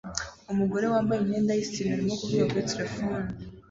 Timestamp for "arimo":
1.95-2.13